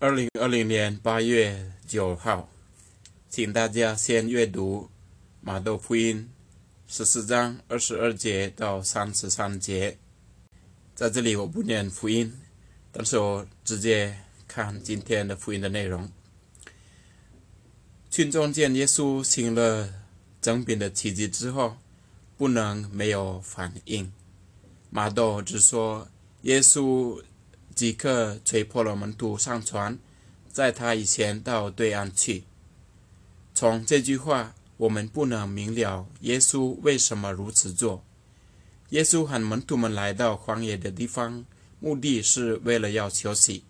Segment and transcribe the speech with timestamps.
[0.00, 2.48] 二零二零年八月九号，
[3.28, 4.88] 请大家先阅读
[5.40, 6.30] 马窦福音
[6.86, 9.98] 十四章二十二节到三十三节。
[10.94, 12.32] 在这里我不念福音，
[12.92, 14.16] 但是我直接
[14.46, 16.08] 看今天的福音的内容。
[18.08, 19.92] 群众见耶稣行了
[20.40, 21.76] 整饼的奇迹之后，
[22.36, 24.12] 不能没有反应。
[24.90, 26.06] 马窦只说
[26.42, 27.20] 耶稣。
[27.78, 29.96] 即刻吹破了门徒上船，
[30.50, 32.42] 在他以前到对岸去。
[33.54, 38.02] 从这句话，我们不能明了耶稣为什么如此做。
[38.88, 41.44] 耶稣和门徒们来到荒野的地方，
[41.78, 43.62] 目的是为了要休息。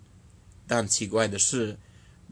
[0.67, 1.77] 但奇怪的是，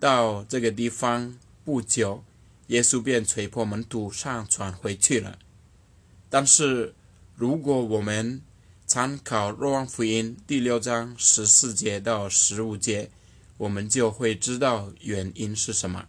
[0.00, 2.24] 到这个地方不久，
[2.68, 5.38] 耶稣便吹破门徒上船回去了。
[6.30, 6.94] 但是，
[7.34, 8.40] 如果我们
[8.86, 13.10] 参考《若望福音》第六章十四节到十五节，
[13.56, 16.06] 我们就会知道原因是什么。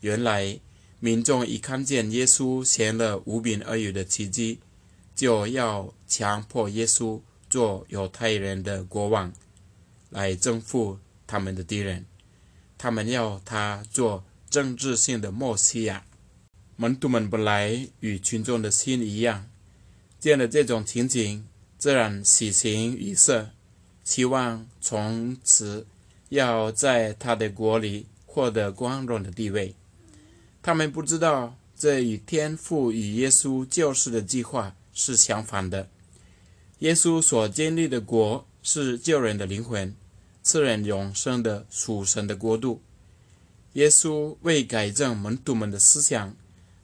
[0.00, 0.60] 原来
[1.00, 4.58] 民众一看见耶稣行了五饼二鱼的奇迹，
[5.14, 9.32] 就要强迫耶稣做犹太人的国王，
[10.10, 12.04] 来征服他们的敌人。
[12.76, 16.04] 他们要他做政治性的墨西亚。
[16.76, 19.48] 门徒们本来与群众的心一样，
[20.20, 21.46] 见了这种情景。
[21.82, 23.50] 自然喜形于色，
[24.04, 25.84] 希望从此
[26.28, 29.74] 要在他的国里获得光荣的地位。
[30.62, 35.88] 他们不知道，这与天父与耶稣救世的计划是相反的。
[36.78, 39.92] 耶稣所建立的国是救人的灵魂，
[40.44, 42.80] 赐人永生的属神的国度。
[43.72, 46.36] 耶稣为改正门徒们的思想，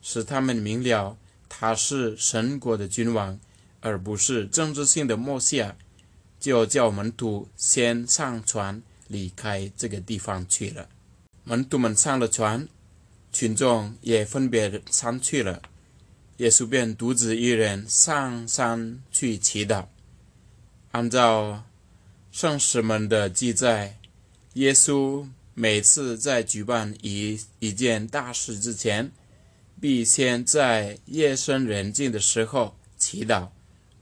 [0.02, 1.16] 使他们明了
[1.48, 3.38] 他是神国的君王。
[3.80, 5.76] 而不是政治性的默下，
[6.40, 10.88] 就叫门徒先上船离开这个地方去了。
[11.44, 12.68] 门徒们上了船，
[13.32, 15.62] 群众也分别上去了。
[16.38, 19.86] 耶稣便独自一人上山去祈祷。
[20.92, 21.64] 按照
[22.30, 23.98] 圣史们的记载，
[24.54, 29.10] 耶稣每次在举办一一件大事之前，
[29.80, 33.48] 必先在夜深人静的时候祈祷。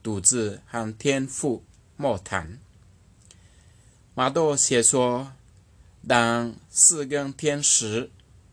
[0.07, 1.65] 独自和天父
[1.97, 2.59] 莫谈。
[4.15, 5.33] 马窦写说，
[6.07, 8.09] 当四更天时，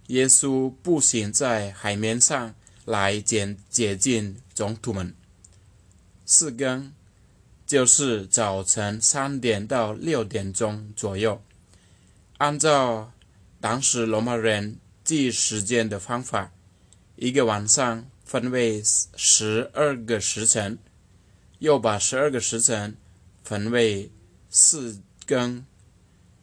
[0.09, 5.15] 耶稣步行在海面上来接接近宗徒们。
[6.27, 6.93] 四更
[7.65, 11.41] 就是早晨三点到六点钟左右。
[12.39, 13.13] 按照
[13.61, 16.51] 当时罗马人计时间的方法，
[17.15, 18.83] 一个晚上分为
[19.15, 20.77] 十二个时辰。
[21.65, 22.95] 又把十二个时辰
[23.43, 24.11] 分为
[24.51, 25.65] 四更，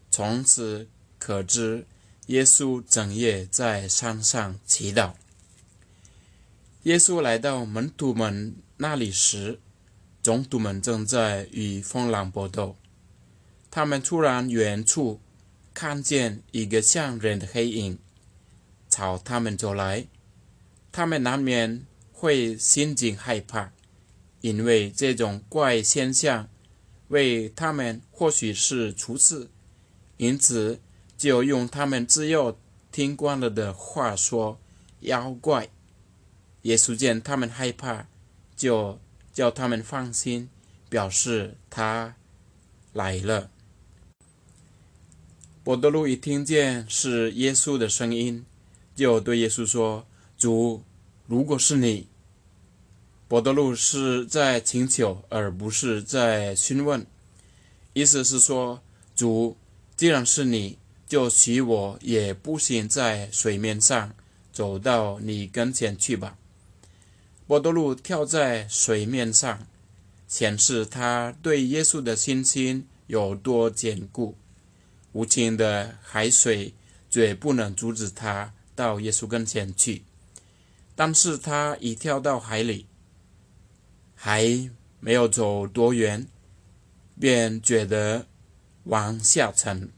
[0.09, 0.87] 从此
[1.19, 1.85] 可知
[2.25, 5.13] 耶稣整夜在山上祈祷。
[6.83, 9.59] 耶稣来到门徒们那里时，
[10.23, 12.75] 总督们正在与风浪搏斗。
[13.69, 15.21] 他们突然远处
[15.71, 17.99] 看见一个像人的黑影
[18.89, 20.07] 朝他们走来，
[20.91, 23.71] 他们难免会心惊害怕。
[24.41, 26.49] 因为这种怪现象
[27.07, 29.49] 为他们或许是初次，
[30.17, 30.79] 因此
[31.17, 32.57] 就用他们自幼
[32.91, 34.59] 听惯了的话说
[35.01, 35.69] 妖怪。
[36.63, 38.07] 耶稣见他们害怕，
[38.55, 38.99] 就
[39.33, 40.49] 叫他们放心，
[40.89, 42.15] 表示他
[42.93, 43.49] 来了。
[45.63, 48.45] 伯多禄一听见是耶稣的声音，
[48.95, 50.05] 就对耶稣说
[50.37, 50.83] ：“主，
[51.27, 52.07] 如果是你。”
[53.31, 57.07] 伯多禄是在请求，而不是在询问。
[57.93, 58.83] 意思是说，
[59.15, 59.55] 主，
[59.95, 60.77] 既然是你，
[61.07, 64.13] 就许我也步行在水面上，
[64.51, 66.37] 走到你跟前去吧。
[67.47, 69.65] 伯多禄跳在水面上，
[70.27, 74.35] 显示他对耶稣的信心有多坚固。
[75.13, 76.73] 无情的海水
[77.09, 80.03] 绝不能阻止他到耶稣跟前去。
[80.97, 82.87] 但是他一跳到海里。
[84.23, 84.69] 还
[84.99, 86.27] 没有走多远，
[87.19, 88.27] 便觉得
[88.83, 89.89] 往下沉。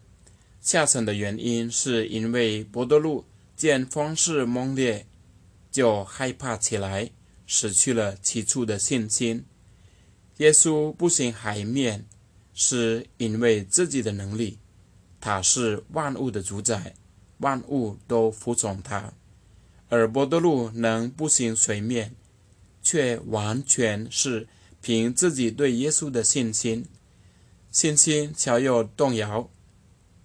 [0.62, 3.26] 下沉的原因是因为波多禄
[3.58, 5.06] 见风势猛烈，
[5.70, 7.12] 就害怕起来，
[7.46, 9.44] 失去了起初的信心。
[10.38, 12.06] 耶稣步行海面，
[12.54, 14.58] 是因为自己的能力，
[15.20, 16.96] 他是万物的主宰，
[17.40, 19.14] 万物都服从他。
[19.90, 22.16] 而波多禄能步行水面。
[22.84, 24.48] 却完全是
[24.82, 26.86] 凭自己对耶稣的信心，
[27.72, 29.50] 信心悄有动摇，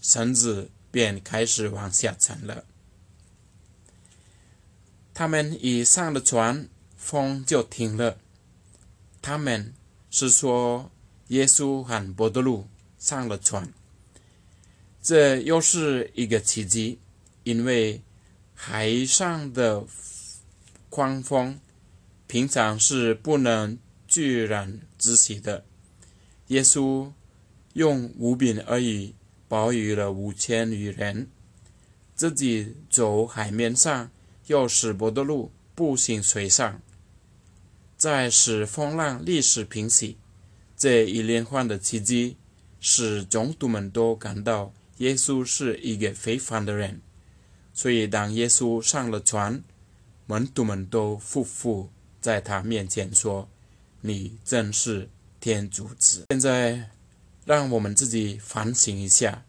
[0.02, 2.64] 绳子便开始往下沉了。
[5.14, 8.18] 他们一上了船，风就停了。
[9.22, 9.72] 他们
[10.10, 10.90] 是说
[11.28, 12.66] 耶稣和伯多禄
[12.98, 13.72] 上了船。
[15.00, 16.98] 这又是一个奇迹，
[17.44, 18.02] 因为
[18.54, 19.84] 海上的
[20.90, 21.58] 狂风
[22.28, 23.76] 平常是不能
[24.06, 25.64] 居然止息的。
[26.48, 27.10] 耶稣
[27.72, 29.14] 用五饼而已
[29.48, 31.28] 饱育了五千余人，
[32.14, 34.10] 自己走海面上，
[34.46, 36.80] 又使伯多路步行水上，
[37.96, 40.18] 再使风浪历史平息。
[40.76, 42.36] 这一连串的奇迹，
[42.78, 44.72] 使总督们都感到。
[44.98, 47.00] 耶稣是一个非凡的人，
[47.72, 49.62] 所以当耶稣上了船，
[50.26, 51.88] 门徒们都夫妇
[52.20, 53.48] 在他面前说
[54.02, 55.08] ：“你真是
[55.40, 56.90] 天主子。”现在，
[57.44, 59.44] 让我们自己反省一下：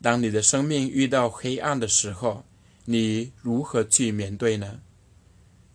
[0.00, 2.44] 当你的生命遇到黑暗的时候，
[2.84, 4.80] 你如何去面对呢？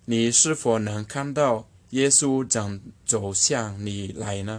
[0.05, 4.55] 你是否能看到耶稣正走向你来呢？